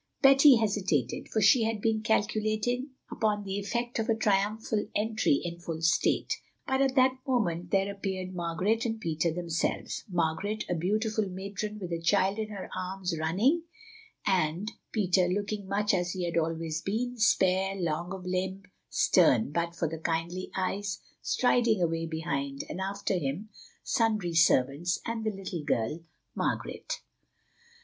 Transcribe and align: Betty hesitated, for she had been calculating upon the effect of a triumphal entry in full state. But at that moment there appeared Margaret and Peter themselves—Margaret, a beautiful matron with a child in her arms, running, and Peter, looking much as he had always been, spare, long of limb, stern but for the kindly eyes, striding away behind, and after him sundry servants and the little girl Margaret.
Betty 0.23 0.55
hesitated, 0.55 1.29
for 1.29 1.41
she 1.41 1.61
had 1.61 1.79
been 1.79 2.01
calculating 2.01 2.89
upon 3.11 3.43
the 3.43 3.59
effect 3.59 3.99
of 3.99 4.09
a 4.09 4.15
triumphal 4.15 4.87
entry 4.95 5.39
in 5.43 5.59
full 5.59 5.83
state. 5.83 6.41
But 6.65 6.81
at 6.81 6.95
that 6.95 7.19
moment 7.27 7.69
there 7.69 7.91
appeared 7.93 8.33
Margaret 8.33 8.83
and 8.83 8.99
Peter 8.99 9.31
themselves—Margaret, 9.31 10.63
a 10.67 10.73
beautiful 10.73 11.29
matron 11.29 11.77
with 11.77 11.91
a 11.91 12.01
child 12.01 12.39
in 12.39 12.49
her 12.49 12.67
arms, 12.75 13.15
running, 13.15 13.61
and 14.25 14.71
Peter, 14.91 15.27
looking 15.27 15.67
much 15.67 15.93
as 15.93 16.13
he 16.13 16.23
had 16.25 16.35
always 16.35 16.81
been, 16.81 17.15
spare, 17.19 17.75
long 17.75 18.11
of 18.11 18.25
limb, 18.25 18.63
stern 18.89 19.51
but 19.51 19.75
for 19.75 19.87
the 19.87 19.99
kindly 19.99 20.49
eyes, 20.57 20.99
striding 21.21 21.79
away 21.79 22.07
behind, 22.07 22.63
and 22.69 22.81
after 22.81 23.19
him 23.19 23.49
sundry 23.83 24.33
servants 24.33 24.99
and 25.05 25.23
the 25.23 25.29
little 25.29 25.63
girl 25.63 25.99
Margaret. 26.33 27.01